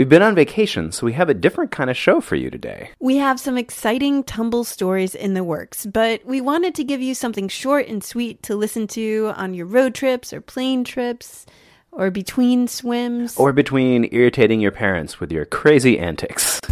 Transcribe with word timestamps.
We've 0.00 0.08
been 0.08 0.22
on 0.22 0.34
vacation, 0.34 0.92
so 0.92 1.04
we 1.04 1.12
have 1.12 1.28
a 1.28 1.34
different 1.34 1.72
kind 1.72 1.90
of 1.90 1.96
show 1.96 2.22
for 2.22 2.34
you 2.34 2.48
today. 2.48 2.88
We 3.00 3.18
have 3.18 3.38
some 3.38 3.58
exciting 3.58 4.24
tumble 4.24 4.64
stories 4.64 5.14
in 5.14 5.34
the 5.34 5.44
works, 5.44 5.84
but 5.84 6.24
we 6.24 6.40
wanted 6.40 6.74
to 6.76 6.84
give 6.84 7.02
you 7.02 7.14
something 7.14 7.48
short 7.48 7.86
and 7.86 8.02
sweet 8.02 8.42
to 8.44 8.56
listen 8.56 8.86
to 8.96 9.34
on 9.36 9.52
your 9.52 9.66
road 9.66 9.94
trips 9.94 10.32
or 10.32 10.40
plane 10.40 10.84
trips 10.84 11.44
or 11.92 12.10
between 12.10 12.66
swims. 12.66 13.36
Or 13.36 13.52
between 13.52 14.08
irritating 14.10 14.62
your 14.62 14.72
parents 14.72 15.20
with 15.20 15.30
your 15.30 15.44
crazy 15.44 15.98
antics. 15.98 16.62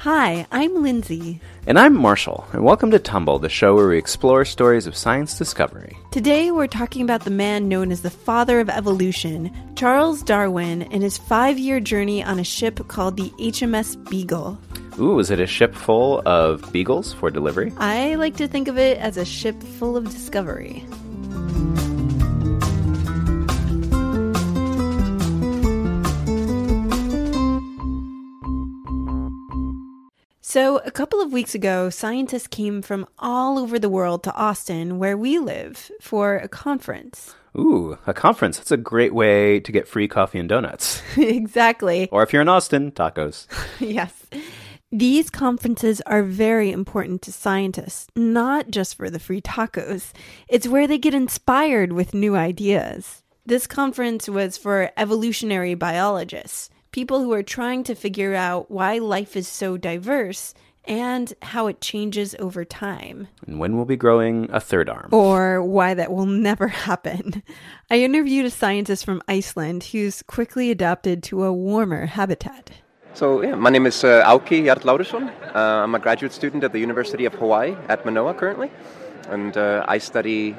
Hi, 0.00 0.46
I'm 0.50 0.82
Lindsay. 0.82 1.42
And 1.66 1.78
I'm 1.78 1.94
Marshall, 1.94 2.46
and 2.54 2.64
welcome 2.64 2.90
to 2.90 2.98
Tumble, 2.98 3.38
the 3.38 3.50
show 3.50 3.74
where 3.74 3.86
we 3.86 3.98
explore 3.98 4.46
stories 4.46 4.86
of 4.86 4.96
science 4.96 5.36
discovery. 5.36 5.94
Today 6.10 6.50
we're 6.50 6.68
talking 6.68 7.02
about 7.02 7.24
the 7.24 7.30
man 7.30 7.68
known 7.68 7.92
as 7.92 8.00
the 8.00 8.08
father 8.08 8.60
of 8.60 8.70
evolution, 8.70 9.54
Charles 9.76 10.22
Darwin, 10.22 10.84
and 10.84 11.02
his 11.02 11.18
five 11.18 11.58
year 11.58 11.80
journey 11.80 12.24
on 12.24 12.38
a 12.38 12.44
ship 12.44 12.88
called 12.88 13.18
the 13.18 13.28
HMS 13.38 14.02
Beagle. 14.08 14.58
Ooh, 14.98 15.16
was 15.16 15.30
it 15.30 15.38
a 15.38 15.46
ship 15.46 15.74
full 15.74 16.22
of 16.24 16.72
beagles 16.72 17.12
for 17.12 17.30
delivery? 17.30 17.70
I 17.76 18.14
like 18.14 18.38
to 18.38 18.48
think 18.48 18.68
of 18.68 18.78
it 18.78 18.96
as 18.96 19.18
a 19.18 19.26
ship 19.26 19.62
full 19.62 19.98
of 19.98 20.04
discovery. 20.04 20.82
So, 30.42 30.78
a 30.78 30.90
couple 30.90 31.20
of 31.20 31.34
weeks 31.34 31.54
ago, 31.54 31.90
scientists 31.90 32.46
came 32.46 32.80
from 32.80 33.06
all 33.18 33.58
over 33.58 33.78
the 33.78 33.90
world 33.90 34.24
to 34.24 34.34
Austin, 34.34 34.98
where 34.98 35.16
we 35.16 35.38
live, 35.38 35.90
for 36.00 36.36
a 36.36 36.48
conference. 36.48 37.34
Ooh, 37.58 37.98
a 38.06 38.14
conference. 38.14 38.56
That's 38.56 38.70
a 38.70 38.78
great 38.78 39.12
way 39.12 39.60
to 39.60 39.70
get 39.70 39.86
free 39.86 40.08
coffee 40.08 40.38
and 40.38 40.48
donuts. 40.48 41.02
exactly. 41.18 42.08
Or 42.10 42.22
if 42.22 42.32
you're 42.32 42.40
in 42.40 42.48
Austin, 42.48 42.90
tacos. 42.90 43.48
yes. 43.80 44.24
These 44.90 45.28
conferences 45.28 46.00
are 46.06 46.22
very 46.22 46.72
important 46.72 47.20
to 47.22 47.32
scientists, 47.32 48.06
not 48.16 48.70
just 48.70 48.96
for 48.96 49.10
the 49.10 49.18
free 49.18 49.42
tacos. 49.42 50.12
It's 50.48 50.66
where 50.66 50.86
they 50.86 50.96
get 50.96 51.12
inspired 51.12 51.92
with 51.92 52.14
new 52.14 52.34
ideas. 52.34 53.22
This 53.44 53.66
conference 53.66 54.26
was 54.26 54.56
for 54.56 54.90
evolutionary 54.96 55.74
biologists 55.74 56.70
people 56.92 57.20
who 57.22 57.32
are 57.32 57.42
trying 57.42 57.84
to 57.84 57.94
figure 57.94 58.34
out 58.34 58.70
why 58.70 58.98
life 58.98 59.36
is 59.36 59.48
so 59.48 59.76
diverse 59.76 60.54
and 60.84 61.32
how 61.42 61.66
it 61.66 61.80
changes 61.80 62.34
over 62.38 62.64
time. 62.64 63.28
And 63.46 63.60
when 63.60 63.76
we'll 63.76 63.84
be 63.84 63.96
growing 63.96 64.48
a 64.50 64.60
third 64.60 64.88
arm. 64.88 65.08
Or 65.12 65.62
why 65.62 65.94
that 65.94 66.12
will 66.12 66.26
never 66.26 66.68
happen. 66.88 67.42
I 67.90 68.00
interviewed 68.00 68.46
a 68.46 68.50
scientist 68.50 69.04
from 69.04 69.22
Iceland 69.28 69.84
who's 69.84 70.22
quickly 70.22 70.70
adapted 70.70 71.22
to 71.24 71.44
a 71.44 71.52
warmer 71.52 72.06
habitat. 72.06 72.70
So, 73.12 73.42
yeah, 73.42 73.56
my 73.56 73.70
name 73.70 73.86
is 73.86 74.04
uh, 74.04 74.22
Auki 74.24 74.64
Jarl 74.64 75.30
Uh, 75.54 75.82
I'm 75.82 75.94
a 75.94 75.98
graduate 75.98 76.32
student 76.32 76.62
at 76.62 76.72
the 76.72 76.78
University 76.78 77.24
of 77.24 77.34
Hawaii 77.34 77.76
at 77.88 78.04
Manoa 78.04 78.34
currently, 78.34 78.70
and 79.28 79.56
uh, 79.56 79.84
I 79.88 79.98
study 79.98 80.54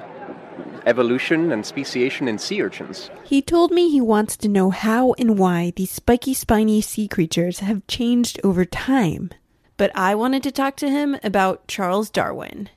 evolution 0.86 1.52
and 1.52 1.66
speciation 1.66 2.28
in 2.28 2.38
sea 2.38 2.62
urchins. 2.62 3.10
He 3.24 3.42
told 3.42 3.72
me 3.72 3.90
he 3.90 4.02
wants 4.02 4.38
to 4.38 4.48
know 4.48 4.70
how 4.70 5.14
and 5.14 5.38
why 5.38 5.74
these 5.76 5.92
spiky, 5.92 6.34
spiny 6.34 6.82
sea 6.82 7.08
creatures 7.08 7.60
have 7.60 7.86
changed 7.88 8.40
over 8.44 8.66
time. 8.66 9.32
But 9.78 9.92
I 9.96 10.16
wanted 10.16 10.44
to 10.44 10.52
talk 10.52 10.76
to 10.78 10.90
him 10.90 11.18
about 11.24 11.68
Charles 11.68 12.10
Darwin. 12.10 12.70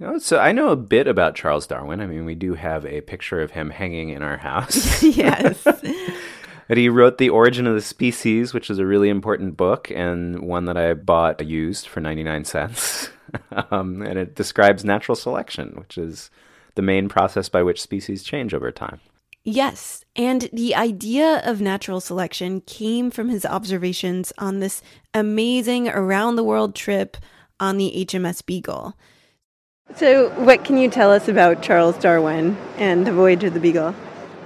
Oh, 0.00 0.18
so 0.18 0.38
I 0.38 0.52
know 0.52 0.68
a 0.68 0.76
bit 0.76 1.06
about 1.06 1.34
Charles 1.34 1.66
Darwin. 1.66 2.00
I 2.00 2.06
mean, 2.06 2.24
we 2.24 2.34
do 2.34 2.54
have 2.54 2.84
a 2.86 3.02
picture 3.02 3.40
of 3.40 3.52
him 3.52 3.70
hanging 3.70 4.10
in 4.10 4.22
our 4.22 4.36
house. 4.36 5.02
yes. 5.02 5.64
But 6.72 6.78
he 6.78 6.88
wrote 6.88 7.18
The 7.18 7.30
Origin 7.30 7.66
of 7.66 7.74
the 7.74 7.82
Species, 7.82 8.54
which 8.54 8.70
is 8.70 8.78
a 8.78 8.86
really 8.86 9.08
important 9.08 9.56
book 9.56 9.90
and 9.90 10.40
one 10.40 10.64
that 10.64 10.76
I 10.76 10.94
bought 10.94 11.44
used 11.44 11.86
for 11.86 12.00
99 12.00 12.44
cents. 12.44 13.10
um, 13.70 14.02
and 14.02 14.18
it 14.18 14.34
describes 14.34 14.84
natural 14.84 15.16
selection, 15.16 15.74
which 15.76 15.98
is 15.98 16.30
the 16.74 16.82
main 16.82 17.08
process 17.08 17.48
by 17.48 17.62
which 17.62 17.80
species 17.80 18.22
change 18.22 18.54
over 18.54 18.70
time. 18.70 19.00
Yes, 19.44 20.04
and 20.14 20.48
the 20.52 20.74
idea 20.76 21.42
of 21.44 21.60
natural 21.60 22.00
selection 22.00 22.60
came 22.60 23.10
from 23.10 23.28
his 23.28 23.44
observations 23.44 24.32
on 24.38 24.60
this 24.60 24.82
amazing 25.12 25.88
around 25.88 26.36
the 26.36 26.44
world 26.44 26.76
trip 26.76 27.16
on 27.58 27.76
the 27.76 27.92
HMS 28.06 28.44
Beagle. 28.46 28.96
So, 29.96 30.30
what 30.44 30.64
can 30.64 30.78
you 30.78 30.88
tell 30.88 31.10
us 31.10 31.26
about 31.26 31.60
Charles 31.60 31.98
Darwin 31.98 32.56
and 32.78 33.04
the 33.04 33.12
voyage 33.12 33.42
of 33.42 33.52
the 33.52 33.60
Beagle? 33.60 33.94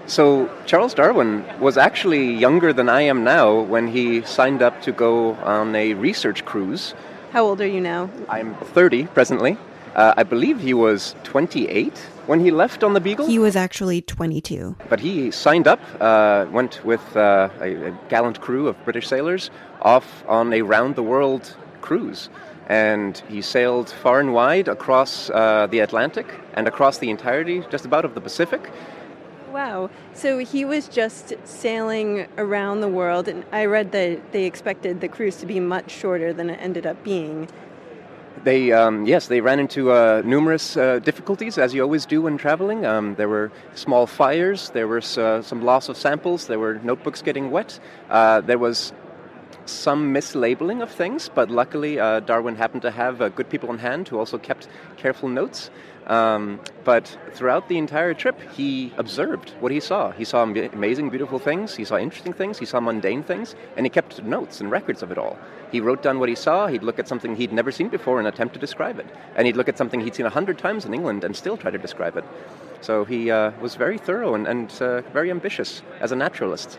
So, 0.07 0.51
Charles 0.65 0.95
Darwin 0.95 1.45
was 1.61 1.77
actually 1.77 2.33
younger 2.33 2.73
than 2.73 2.89
I 2.89 3.03
am 3.03 3.23
now 3.23 3.61
when 3.61 3.89
he 3.89 4.23
signed 4.23 4.63
up 4.63 4.81
to 4.83 4.93
go 4.93 5.35
on 5.35 5.77
a 5.77 5.93
research 5.95 6.45
cruise. 6.47 6.95
How 7.33 7.45
old 7.45 7.61
are 7.61 7.67
you 7.67 7.81
now? 7.81 8.09
I'm 8.31 8.55
30 8.55 9.09
presently. 9.09 9.59
Uh, 9.95 10.15
I 10.17 10.23
believe 10.23 10.61
he 10.61 10.75
was 10.75 11.15
28 11.25 11.97
when 12.27 12.41
he 12.41 12.51
left 12.51 12.83
on 12.83 12.93
the 12.93 13.01
Beagle. 13.01 13.27
He 13.27 13.39
was 13.39 13.57
actually 13.57 14.03
22. 14.03 14.77
But 14.89 15.01
he 15.01 15.31
signed 15.31 15.67
up, 15.67 15.81
uh, 16.01 16.47
went 16.51 16.85
with 16.85 17.17
uh, 17.17 17.49
a, 17.61 17.89
a, 17.89 17.99
gallant 18.09 18.41
crew 18.41 18.69
of 18.69 18.77
British 18.85 19.07
sailors 19.09 19.51
off 19.83 20.25
on 20.29 20.53
a 20.53 20.63
round 20.63 20.97
the 20.97 21.03
world 21.03 21.57
cruise. 21.81 22.29
And 22.69 23.17
he 23.29 23.43
sailed 23.43 23.91
far 23.91 24.19
and 24.19 24.35
wide 24.35 24.67
across 24.69 25.31
uh, 25.31 25.69
the 25.71 25.79
Atlantic 25.79 26.27
and 26.55 26.67
across 26.67 26.99
the 26.99 27.11
entirety, 27.11 27.63
just 27.71 27.85
about, 27.85 28.05
of 28.05 28.15
the 28.15 28.21
Pacific. 28.21 28.71
Wow. 29.53 29.89
So 30.13 30.39
he 30.39 30.65
was 30.65 30.89
just 30.89 31.33
sailing 31.45 32.27
around 32.37 32.81
the 32.81 32.89
world, 32.89 33.29
and 33.29 33.45
I 33.53 33.65
read 33.65 33.93
that 33.93 34.33
they 34.33 34.45
expected 34.45 35.01
the 35.01 35.09
cruise 35.09 35.37
to 35.37 35.47
be 35.47 35.61
much 35.61 35.91
shorter 35.91 36.33
than 36.33 36.51
it 36.51 36.59
ended 36.61 36.87
up 36.87 37.03
being. 37.05 37.49
They, 38.45 38.73
um, 38.73 39.07
yes, 39.07 39.27
they 39.27 39.41
ran 39.41 39.59
into 39.59 39.91
uh, 39.93 40.23
numerous 40.25 40.77
uh, 40.77 40.99
difficulties, 41.01 41.59
as 41.59 41.75
you 41.75 41.83
always 41.83 42.07
do 42.07 42.23
when 42.23 42.37
traveling. 42.37 42.85
Um, 42.85 43.15
there 43.15 43.29
were 43.29 43.51
small 43.75 44.07
fires, 44.07 44.71
there 44.71 44.87
was 44.87 45.19
uh, 45.19 45.43
some 45.43 45.65
loss 45.65 45.89
of 45.89 45.97
samples, 45.97 46.47
there 46.47 46.59
were 46.59 46.75
notebooks 46.83 47.23
getting 47.23 47.51
wet, 47.51 47.81
uh, 48.11 48.43
there 48.43 48.59
was 48.59 48.93
some 49.69 50.15
mislabeling 50.15 50.83
of 50.83 50.91
things, 50.91 51.31
but 51.35 51.51
luckily 51.51 51.99
uh, 51.99 52.21
Darwin 52.21 52.57
happened 52.57 52.83
to 52.83 52.91
have 52.91 53.21
uh, 53.21 53.29
good 53.29 53.49
people 53.49 53.69
on 53.69 53.79
hand 53.79 54.09
who 54.09 54.19
also 54.19 54.39
kept 54.39 54.69
careful 54.97 55.29
notes. 55.29 55.71
Um, 56.07 56.61
but 56.85 57.19
throughout 57.33 57.69
the 57.69 57.79
entire 57.79 58.15
trip, 58.15 58.41
he 58.53 58.93
observed 58.97 59.51
what 59.59 59.73
he 59.73 59.81
saw. 59.81 60.13
He 60.13 60.25
saw 60.25 60.45
amazing, 60.45 61.11
beautiful 61.11 61.41
things, 61.41 61.75
he 61.75 61.85
saw 61.85 61.99
interesting 61.99 62.33
things, 62.33 62.59
he 62.59 62.65
saw 62.65 62.79
mundane 62.79 63.25
things, 63.25 63.57
and 63.77 63.85
he 63.85 63.91
kept 63.91 64.23
notes 64.23 64.61
and 64.61 64.71
records 64.71 65.03
of 65.03 65.11
it 65.11 65.19
all. 65.19 65.37
He 65.73 65.81
wrote 65.81 66.03
down 66.03 66.21
what 66.21 66.29
he 66.29 66.37
saw, 66.37 66.69
he'd 66.69 66.85
look 66.85 67.01
at 67.01 67.09
something 67.09 67.35
he'd 67.35 67.53
never 67.53 67.73
seen 67.73 67.89
before 67.89 68.21
and 68.21 68.29
attempt 68.29 68.55
to 68.55 68.61
describe 68.61 69.01
it. 69.01 69.07
And 69.35 69.47
he'd 69.47 69.57
look 69.57 69.69
at 69.69 69.77
something 69.77 70.01
he'd 70.01 70.15
seen 70.15 70.27
a 70.27 70.31
hundred 70.31 70.59
times 70.59 70.85
in 70.85 70.95
England 70.95 71.25
and 71.25 71.35
still 71.35 71.57
try 71.57 71.73
to 71.73 71.79
describe 71.79 72.17
it. 72.17 72.25
So 72.83 73.05
he 73.05 73.33
uh, 73.33 73.51
was 73.61 73.75
very 73.75 73.99
thorough 73.99 74.37
and, 74.37 74.47
and 74.47 74.71
uh, 74.81 75.01
very 75.13 75.33
ambitious 75.33 75.83
as 76.01 76.13
a 76.13 76.17
naturalist. 76.17 76.79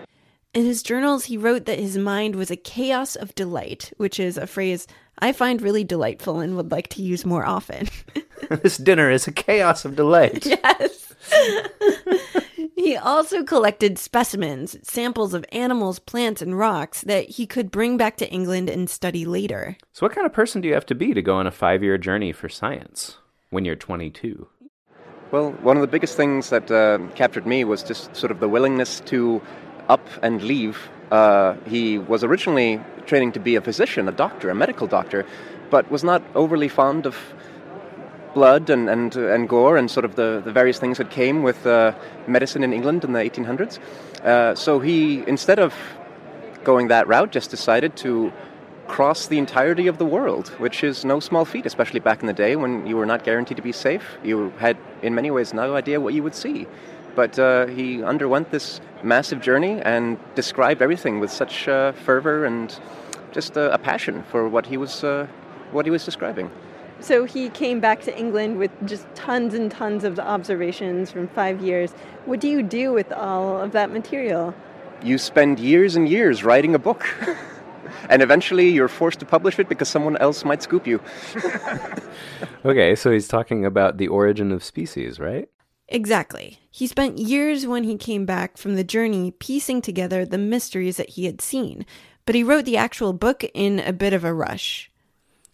In 0.54 0.66
his 0.66 0.82
journals, 0.82 1.26
he 1.26 1.38
wrote 1.38 1.66
that 1.66 1.80
his 1.80 1.98
mind 1.98 2.36
was 2.36 2.50
a 2.50 2.56
chaos 2.56 3.16
of 3.16 3.36
delight, 3.36 3.92
which 3.98 4.20
is 4.20 4.38
a 4.38 4.48
phrase 4.48 4.88
I 5.20 5.32
find 5.32 5.62
really 5.62 5.84
delightful 5.84 6.40
and 6.40 6.56
would 6.56 6.72
like 6.72 6.88
to 6.90 7.02
use 7.02 7.26
more 7.26 7.46
often. 7.46 7.88
this 8.62 8.78
dinner 8.78 9.10
is 9.10 9.28
a 9.28 9.32
chaos 9.32 9.86
of 9.86 9.96
delight. 9.96 10.46
Yes. 10.46 11.14
he 12.76 12.96
also 12.96 13.44
collected 13.44 13.98
specimens, 13.98 14.78
samples 14.88 15.34
of 15.34 15.46
animals, 15.52 16.00
plants, 16.00 16.42
and 16.42 16.58
rocks 16.58 17.02
that 17.02 17.30
he 17.30 17.46
could 17.46 17.72
bring 17.72 17.98
back 17.98 18.18
to 18.18 18.30
England 18.30 18.70
and 18.70 18.90
study 18.90 19.26
later. 19.26 19.78
So, 19.92 20.06
what 20.06 20.14
kind 20.14 20.26
of 20.26 20.34
person 20.34 20.62
do 20.62 20.68
you 20.68 20.74
have 20.76 20.86
to 20.88 20.96
be 20.96 21.14
to 21.14 21.22
go 21.22 21.36
on 21.36 21.48
a 21.48 21.52
five 21.52 21.84
year 21.84 21.98
journey 21.98 22.32
for 22.32 22.48
science 22.48 23.18
when 23.50 23.66
you're 23.66 23.76
22? 23.76 24.48
Well, 25.32 25.52
one 25.62 25.76
of 25.76 25.82
the 25.82 25.88
biggest 25.88 26.16
things 26.16 26.50
that 26.52 26.72
uh, 26.72 27.00
captured 27.16 27.46
me 27.46 27.66
was 27.66 27.84
just 27.84 28.16
sort 28.16 28.32
of 28.32 28.40
the 28.40 28.48
willingness 28.48 29.02
to 29.02 29.42
up 29.88 30.08
and 30.22 30.44
leave. 30.44 30.90
Uh, 31.12 31.56
he 31.66 31.98
was 31.98 32.24
originally 32.24 32.82
training 33.06 33.32
to 33.34 33.40
be 33.40 33.56
a 33.56 33.62
physician, 33.62 34.08
a 34.08 34.12
doctor, 34.12 34.50
a 34.50 34.56
medical 34.56 34.88
doctor, 34.88 35.26
but 35.70 35.90
was 35.90 36.04
not 36.04 36.22
overly 36.36 36.68
fond 36.68 37.06
of 37.06 37.16
blood 38.34 38.70
and, 38.70 38.90
and, 38.90 39.16
and 39.16 39.50
gore 39.50 39.78
and 39.78 39.90
sort 39.90 40.06
of 40.06 40.16
the, 40.16 40.42
the 40.44 40.52
various 40.52 40.78
things 40.80 40.98
that 40.98 41.10
came 41.10 41.44
with 41.44 41.66
uh, 41.66 41.94
medicine 42.28 42.64
in 42.64 42.74
England 42.74 43.04
in 43.04 43.14
the 43.14 43.20
1800s. 43.20 43.80
Uh, 44.24 44.54
so 44.54 44.80
he, 44.80 45.24
instead 45.28 45.60
of 45.60 45.74
going 46.64 46.90
that 46.90 47.08
route, 47.08 47.32
just 47.32 47.50
decided 47.50 47.96
to 47.96 48.32
cross 48.88 49.28
the 49.28 49.38
entirety 49.38 49.88
of 49.88 49.98
the 49.98 50.06
world, 50.06 50.50
which 50.60 50.84
is 50.84 51.04
no 51.04 51.20
small 51.20 51.46
feat, 51.46 51.66
especially 51.66 52.00
back 52.00 52.22
in 52.22 52.28
the 52.28 52.34
day 52.34 52.56
when 52.56 52.86
you 52.88 52.96
were 52.96 53.06
not 53.06 53.24
guaranteed 53.24 53.58
to 53.58 53.64
be 53.64 53.72
safe. 53.72 54.18
You 54.24 54.54
had, 54.60 54.78
in 55.02 55.14
many 55.16 55.32
ways, 55.32 55.54
no 55.54 55.76
idea 55.76 56.00
what 56.00 56.14
you 56.14 56.24
would 56.24 56.36
see. 56.36 56.68
But 57.18 57.40
uh, 57.40 57.66
he 57.78 58.04
underwent 58.04 58.52
this 58.52 58.80
massive 59.04 59.42
journey 59.42 59.82
and 59.82 60.18
described 60.36 60.82
everything 60.82 61.20
with 61.20 61.32
such 61.32 61.68
uh, 61.68 61.92
fervor 62.06 62.46
and 62.46 62.68
just 63.32 63.58
uh, 63.58 63.78
a 63.78 63.80
passion 63.80 64.24
for 64.32 64.48
what 64.48 64.66
he 64.68 64.78
was 64.78 65.04
uh, 65.04 65.26
what 65.72 65.86
he 65.86 65.92
was 65.92 66.06
describing. 66.06 66.50
So 67.00 67.26
he 67.26 67.50
came 67.50 67.80
back 67.80 68.02
to 68.02 68.12
England 68.18 68.58
with 68.58 68.72
just 68.86 69.06
tons 69.16 69.54
and 69.54 69.70
tons 69.70 70.04
of 70.04 70.20
observations 70.20 71.12
from 71.12 71.28
five 71.28 71.60
years. 71.62 71.92
What 72.26 72.40
do 72.40 72.48
you 72.48 72.64
do 72.64 72.94
with 72.94 73.12
all 73.12 73.62
of 73.62 73.72
that 73.72 73.92
material? 73.92 74.54
you 75.02 75.18
spend 75.18 75.60
years 75.60 75.96
and 75.96 76.08
years 76.10 76.44
writing 76.44 76.76
a 76.76 76.80
book. 76.80 77.06
and 78.10 78.22
eventually 78.22 78.70
you're 78.70 78.88
forced 78.88 79.20
to 79.20 79.26
publish 79.26 79.60
it 79.60 79.70
because 79.70 79.88
someone 79.88 80.18
else 80.18 80.44
might 80.44 80.62
scoop 80.62 80.88
you. 80.88 81.00
okay, 82.66 82.96
so 82.96 83.12
he's 83.12 83.28
talking 83.28 83.66
about 83.66 83.98
the 83.98 84.08
origin 84.08 84.52
of 84.52 84.64
species, 84.64 85.20
right? 85.20 85.50
Exactly. 85.90 86.60
He 86.70 86.86
spent 86.88 87.18
years 87.18 87.66
when 87.66 87.84
he 87.84 87.98
came 87.98 88.26
back 88.26 88.58
from 88.58 88.76
the 88.76 88.84
journey 88.84 89.32
piecing 89.32 89.82
together 89.82 90.26
the 90.26 90.38
mysteries 90.38 90.98
that 90.98 91.12
he 91.12 91.26
had 91.26 91.42
seen, 91.42 91.86
but 92.26 92.36
he 92.36 92.44
wrote 92.44 92.66
the 92.66 92.78
actual 92.78 93.14
book 93.14 93.46
in 93.54 93.80
a 93.80 93.94
bit 93.94 94.14
of 94.14 94.24
a 94.24 94.34
rush. 94.34 94.92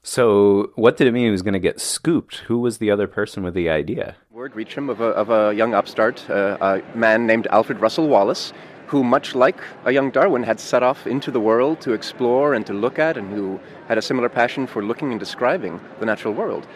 So, 0.05 0.73
what 0.75 0.97
did 0.97 1.07
it 1.07 1.13
mean 1.13 1.25
he 1.25 1.31
was 1.31 1.43
going 1.43 1.53
to 1.53 1.59
get 1.59 1.79
scooped? 1.79 2.37
Who 2.47 2.59
was 2.59 2.79
the 2.79 2.91
other 2.91 3.07
person 3.07 3.41
with 3.41 3.53
the 3.53 3.69
idea? 3.69 4.17
Word 4.31 4.53
reached 4.53 4.77
him 4.77 4.89
of 4.89 4.99
a, 4.99 5.05
of 5.05 5.29
a 5.29 5.55
young 5.55 5.73
upstart, 5.73 6.29
uh, 6.29 6.57
a 6.59 6.97
man 6.97 7.25
named 7.25 7.47
Alfred 7.51 7.79
Russel 7.79 8.09
Wallace, 8.09 8.51
who, 8.87 9.01
much 9.01 9.33
like 9.33 9.61
a 9.85 9.91
young 9.91 10.11
Darwin, 10.11 10.43
had 10.43 10.59
set 10.59 10.83
off 10.83 11.07
into 11.07 11.31
the 11.31 11.39
world 11.39 11.79
to 11.81 11.93
explore 11.93 12.53
and 12.53 12.65
to 12.65 12.73
look 12.73 12.99
at, 12.99 13.15
and 13.15 13.31
who 13.31 13.61
had 13.87 13.97
a 13.97 14.01
similar 14.01 14.27
passion 14.27 14.67
for 14.67 14.83
looking 14.83 15.11
and 15.11 15.21
describing 15.21 15.79
the 16.01 16.05
natural 16.05 16.33
world. 16.33 16.67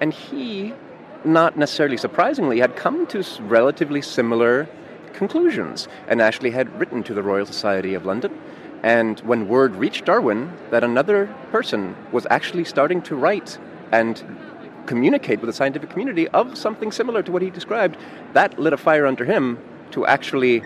And 0.00 0.14
he, 0.14 0.72
not 1.24 1.56
necessarily 1.56 1.96
surprisingly, 1.96 2.58
had 2.60 2.76
come 2.76 3.06
to 3.08 3.24
relatively 3.40 4.02
similar 4.02 4.68
conclusions, 5.12 5.88
and 6.08 6.20
actually 6.20 6.50
had 6.50 6.78
written 6.80 7.02
to 7.02 7.14
the 7.14 7.22
Royal 7.22 7.46
Society 7.46 7.94
of 7.94 8.04
London 8.06 8.32
and 8.82 9.20
when 9.20 9.46
word 9.46 9.76
reached 9.76 10.06
Darwin 10.06 10.52
that 10.70 10.82
another 10.82 11.32
person 11.50 11.94
was 12.10 12.26
actually 12.30 12.64
starting 12.64 13.00
to 13.02 13.14
write 13.14 13.58
and 13.92 14.22
communicate 14.86 15.40
with 15.40 15.48
the 15.48 15.52
scientific 15.52 15.90
community 15.90 16.26
of 16.28 16.58
something 16.58 16.90
similar 16.90 17.22
to 17.22 17.30
what 17.30 17.42
he 17.42 17.50
described, 17.50 17.96
that 18.32 18.58
lit 18.58 18.72
a 18.72 18.76
fire 18.76 19.06
under 19.06 19.24
him 19.24 19.58
to 19.92 20.04
actually 20.06 20.64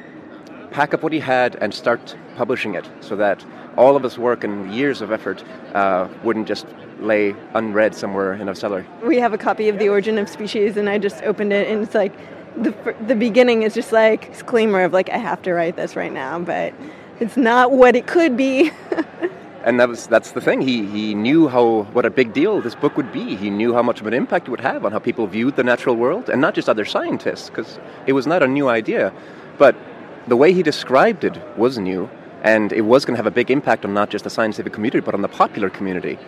pack 0.71 0.95
up 0.95 1.03
what 1.03 1.13
he 1.13 1.21
had 1.21 1.57
and 1.57 1.73
start 1.73 2.17
publishing 2.37 2.75
it 2.75 2.89
so 3.01 3.17
that 3.17 3.45
all 3.77 3.97
of 3.97 4.03
his 4.03 4.19
work 4.19 4.45
and 4.45 4.75
years 4.75 5.01
of 5.01 5.13
effort 5.13 5.45
uh, 5.75 6.09
wouldn't 6.25 6.49
just 6.49 6.67
lay 7.01 7.35
unread 7.55 7.95
somewhere 7.95 8.35
in 8.35 8.49
a 8.49 8.55
cellar. 8.55 8.87
We 9.03 9.19
have 9.19 9.33
a 9.33 9.39
copy 9.39 9.69
of 9.69 9.79
The 9.79 9.89
Origin 9.89 10.19
of 10.19 10.29
Species, 10.29 10.77
and 10.77 10.89
I 10.89 10.99
just 10.99 11.23
opened 11.23 11.53
it, 11.53 11.69
and 11.69 11.83
it's 11.83 11.95
like 11.95 12.13
the, 12.57 12.75
the 13.07 13.15
beginning 13.15 13.63
is 13.63 13.75
just 13.75 13.93
like 13.93 14.31
disclaimer 14.33 14.83
of 14.83 14.93
like, 14.93 15.11
I 15.11 15.19
have 15.19 15.43
to 15.43 15.53
write 15.53 15.77
this 15.77 15.95
right 15.95 16.13
now, 16.13 16.39
but 16.39 16.73
it's 17.21 17.37
not 17.37 17.73
what 17.73 17.97
it 17.97 18.07
could 18.07 18.37
be. 18.37 18.71
and 19.65 19.81
that 19.81 19.89
was 19.89 20.07
that's 20.07 20.33
the 20.33 20.41
thing. 20.41 20.61
He 20.61 20.87
he 20.87 21.15
knew 21.15 21.49
how 21.49 21.83
what 21.93 22.07
a 22.07 22.11
big 22.11 22.33
deal 22.33 22.61
this 22.61 22.75
book 22.75 22.97
would 22.97 23.13
be. 23.13 23.37
He 23.37 23.51
knew 23.51 23.75
how 23.75 23.83
much 23.83 24.01
of 24.01 24.07
an 24.07 24.15
impact 24.15 24.49
it 24.49 24.51
would 24.51 24.61
have 24.61 24.85
on 24.85 24.93
how 24.93 24.99
people 24.99 25.27
viewed 25.27 25.57
the 25.57 25.65
natural 25.65 25.97
world, 25.97 26.31
and 26.31 26.41
not 26.41 26.55
just 26.55 26.69
other 26.69 26.85
scientists, 26.85 27.51
because 27.51 27.79
it 28.07 28.13
was 28.13 28.27
not 28.27 28.43
a 28.43 28.47
new 28.47 28.69
idea, 28.69 29.13
but 29.59 29.75
the 30.27 30.37
way 30.37 30.53
he 30.53 30.63
described 30.63 31.25
it 31.25 31.39
was 31.57 31.79
new, 31.79 32.09
and 32.43 32.73
it 32.73 32.83
was 32.83 33.05
going 33.05 33.15
to 33.15 33.19
have 33.19 33.27
a 33.27 33.35
big 33.35 33.51
impact 33.51 33.85
on 33.85 33.95
not 33.95 34.11
just 34.11 34.25
the 34.25 34.31
scientific 34.31 34.73
community, 34.73 35.01
but 35.01 35.15
on 35.15 35.23
the 35.23 35.29
popular 35.29 35.71
community. 35.71 36.19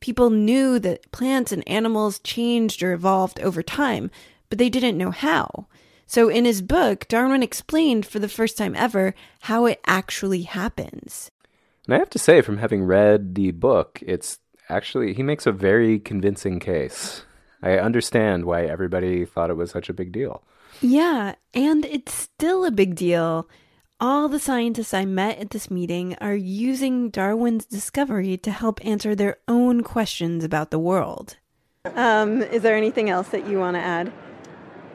People 0.00 0.30
knew 0.30 0.78
that 0.78 1.10
plants 1.12 1.52
and 1.52 1.66
animals 1.66 2.18
changed 2.18 2.82
or 2.82 2.92
evolved 2.92 3.40
over 3.40 3.62
time, 3.62 4.10
but 4.50 4.58
they 4.58 4.68
didn't 4.68 4.98
know 4.98 5.10
how. 5.10 5.66
So, 6.06 6.28
in 6.28 6.44
his 6.44 6.62
book, 6.62 7.08
Darwin 7.08 7.42
explained 7.42 8.06
for 8.06 8.18
the 8.18 8.28
first 8.28 8.56
time 8.56 8.76
ever 8.76 9.14
how 9.40 9.66
it 9.66 9.80
actually 9.86 10.42
happens. 10.42 11.30
And 11.86 11.94
I 11.94 11.98
have 11.98 12.10
to 12.10 12.18
say, 12.18 12.42
from 12.42 12.58
having 12.58 12.84
read 12.84 13.34
the 13.34 13.50
book, 13.50 13.98
it's 14.06 14.38
actually, 14.68 15.14
he 15.14 15.22
makes 15.22 15.46
a 15.46 15.52
very 15.52 15.98
convincing 15.98 16.60
case. 16.60 17.22
I 17.66 17.78
understand 17.78 18.44
why 18.44 18.64
everybody 18.64 19.24
thought 19.24 19.50
it 19.50 19.56
was 19.56 19.72
such 19.72 19.88
a 19.88 19.92
big 19.92 20.12
deal. 20.12 20.44
Yeah, 20.80 21.34
and 21.52 21.84
it's 21.84 22.12
still 22.12 22.64
a 22.64 22.70
big 22.70 22.94
deal. 22.94 23.48
All 23.98 24.28
the 24.28 24.38
scientists 24.38 24.94
I 24.94 25.04
met 25.04 25.38
at 25.38 25.50
this 25.50 25.68
meeting 25.68 26.14
are 26.20 26.36
using 26.36 27.10
Darwin's 27.10 27.64
discovery 27.64 28.36
to 28.36 28.52
help 28.52 28.84
answer 28.84 29.16
their 29.16 29.38
own 29.48 29.82
questions 29.82 30.44
about 30.44 30.70
the 30.70 30.78
world. 30.78 31.38
Um, 31.96 32.42
is 32.42 32.62
there 32.62 32.76
anything 32.76 33.10
else 33.10 33.28
that 33.30 33.48
you 33.48 33.58
want 33.58 33.74
to 33.74 33.80
add? 33.80 34.12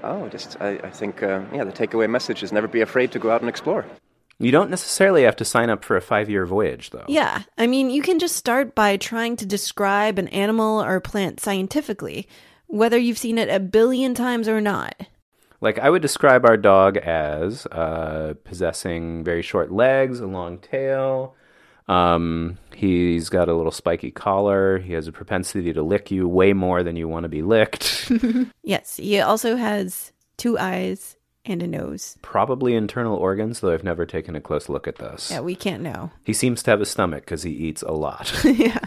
Oh, 0.03 0.29
just 0.29 0.55
I, 0.61 0.79
I 0.83 0.91
think 0.91 1.21
uh, 1.23 1.41
yeah, 1.53 1.65
the 1.65 1.73
takeaway 1.73 2.09
message 2.09 2.41
is 2.41 2.53
never 2.53 2.67
be 2.67 2.81
afraid 2.81 3.11
to 3.11 3.19
go 3.19 3.31
out 3.31 3.41
and 3.41 3.49
explore. 3.49 3.85
You 4.39 4.51
don't 4.51 4.69
necessarily 4.69 5.23
have 5.23 5.35
to 5.35 5.45
sign 5.45 5.69
up 5.69 5.83
for 5.83 5.97
a 5.97 6.01
five 6.01 6.29
year 6.29 6.45
voyage, 6.45 6.91
though. 6.91 7.05
Yeah. 7.07 7.43
I 7.57 7.67
mean, 7.67 7.89
you 7.89 8.01
can 8.01 8.17
just 8.17 8.35
start 8.37 8.75
by 8.75 8.97
trying 8.97 9.35
to 9.37 9.45
describe 9.45 10.17
an 10.17 10.29
animal 10.29 10.81
or 10.81 10.99
plant 10.99 11.39
scientifically, 11.39 12.27
whether 12.71 12.97
you've 12.97 13.17
seen 13.17 13.37
it 13.37 13.49
a 13.49 13.59
billion 13.59 14.15
times 14.15 14.47
or 14.47 14.61
not. 14.61 14.95
Like, 15.59 15.77
I 15.77 15.89
would 15.89 16.01
describe 16.01 16.45
our 16.45 16.57
dog 16.57 16.97
as 16.97 17.67
uh, 17.67 18.33
possessing 18.43 19.23
very 19.23 19.43
short 19.43 19.71
legs, 19.71 20.19
a 20.19 20.25
long 20.25 20.57
tail. 20.57 21.35
Um, 21.87 22.57
he's 22.73 23.29
got 23.29 23.49
a 23.49 23.53
little 23.53 23.71
spiky 23.71 24.11
collar. 24.11 24.79
He 24.79 24.93
has 24.93 25.07
a 25.07 25.11
propensity 25.11 25.73
to 25.73 25.83
lick 25.83 26.09
you 26.09 26.27
way 26.27 26.53
more 26.53 26.81
than 26.81 26.95
you 26.95 27.07
want 27.07 27.25
to 27.25 27.29
be 27.29 27.41
licked. 27.41 28.11
yes. 28.63 28.97
He 28.97 29.19
also 29.19 29.55
has 29.55 30.11
two 30.37 30.57
eyes 30.57 31.17
and 31.45 31.61
a 31.61 31.67
nose. 31.67 32.17
Probably 32.21 32.75
internal 32.75 33.15
organs, 33.15 33.59
though 33.59 33.73
I've 33.73 33.83
never 33.83 34.05
taken 34.05 34.35
a 34.35 34.41
close 34.41 34.69
look 34.69 34.87
at 34.87 34.97
those. 34.97 35.29
Yeah, 35.31 35.41
we 35.41 35.55
can't 35.55 35.83
know. 35.83 36.11
He 36.23 36.33
seems 36.33 36.63
to 36.63 36.71
have 36.71 36.81
a 36.81 36.85
stomach 36.85 37.25
because 37.25 37.43
he 37.43 37.51
eats 37.51 37.81
a 37.81 37.91
lot. 37.91 38.31
yeah. 38.43 38.79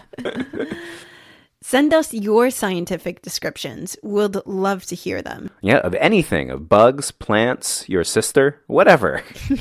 Send 1.67 1.95
us 1.95 2.13
your 2.13 2.51
scientific 2.51 3.23
descriptions. 3.23 3.97
We'd 4.03 4.37
love 4.45 4.85
to 4.85 4.95
hear 4.95 5.23
them. 5.23 5.49
Yeah, 5.63 5.79
of 5.79 5.95
anything, 5.95 6.51
of 6.51 6.69
bugs, 6.69 7.11
plants, 7.11 7.89
your 7.89 8.05
sister, 8.05 8.61
whatever. 8.67 9.23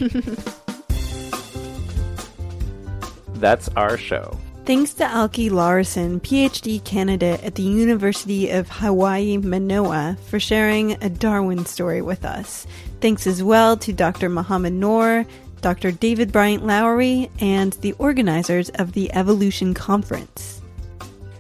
That's 3.36 3.70
our 3.78 3.98
show. 3.98 4.38
Thanks 4.66 4.94
to 4.96 5.06
Alki 5.06 5.50
Larson, 5.50 6.20
PhD 6.20 6.84
candidate 6.84 7.42
at 7.42 7.56
the 7.56 7.64
University 7.64 8.50
of 8.50 8.68
Hawaii 8.68 9.38
Manoa, 9.38 10.18
for 10.28 10.42
sharing 10.42 11.02
a 11.02 11.10
Darwin 11.10 11.66
story 11.66 12.02
with 12.02 12.26
us. 12.26 12.68
Thanks 13.00 13.26
as 13.26 13.42
well 13.42 13.78
to 13.78 13.94
Dr. 13.94 14.28
Mohamed 14.28 14.74
Noor, 14.74 15.26
Dr. 15.62 15.94
David 15.94 16.34
Bryant 16.34 16.66
Lowry, 16.66 17.32
and 17.40 17.72
the 17.80 17.94
organizers 17.94 18.68
of 18.72 18.92
the 18.92 19.10
Evolution 19.14 19.74
Conference 19.74 20.60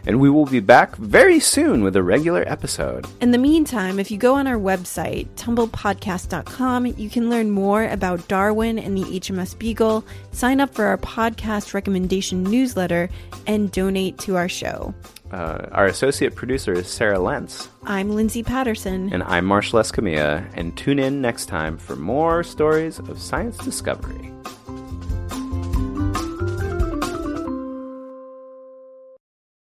and 0.05 0.19
we 0.19 0.29
will 0.29 0.45
be 0.45 0.59
back 0.59 0.95
very 0.97 1.39
soon 1.39 1.83
with 1.83 1.95
a 1.95 2.03
regular 2.03 2.43
episode. 2.47 3.05
In 3.21 3.31
the 3.31 3.37
meantime, 3.37 3.99
if 3.99 4.11
you 4.11 4.17
go 4.17 4.35
on 4.35 4.47
our 4.47 4.57
website, 4.57 5.27
tumblepodcast.com, 5.35 6.85
you 6.85 7.09
can 7.09 7.29
learn 7.29 7.51
more 7.51 7.85
about 7.85 8.27
Darwin 8.27 8.79
and 8.79 8.97
the 8.97 9.03
HMS 9.03 9.57
Beagle, 9.57 10.05
sign 10.31 10.59
up 10.59 10.73
for 10.73 10.85
our 10.85 10.97
podcast 10.97 11.73
recommendation 11.73 12.43
newsletter, 12.43 13.09
and 13.47 13.71
donate 13.71 14.17
to 14.19 14.35
our 14.35 14.49
show. 14.49 14.93
Uh, 15.31 15.67
our 15.71 15.87
associate 15.87 16.35
producer 16.35 16.73
is 16.73 16.87
Sarah 16.87 17.17
Lentz. 17.17 17.67
I'm 17.85 18.11
Lindsay 18.11 18.43
Patterson. 18.43 19.11
And 19.11 19.23
I'm 19.23 19.45
Marshall 19.45 19.79
Escamilla. 19.79 20.47
And 20.53 20.77
tune 20.77 20.99
in 20.99 21.21
next 21.21 21.47
time 21.47 21.77
for 21.77 21.95
more 21.95 22.43
stories 22.43 22.99
of 22.99 23.19
science 23.19 23.57
discovery. 23.57 24.31